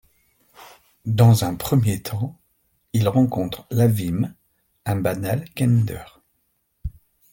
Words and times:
Dans 1.05 1.45
un 1.45 1.53
premier 1.53 2.01
temps, 2.01 2.39
il 2.91 3.07
rencontre 3.07 3.67
Lavim, 3.69 4.33
un 4.85 4.95
banal 4.95 5.45
Kender. 5.55 6.01